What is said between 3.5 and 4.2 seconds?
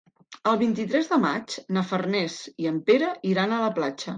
a la platja.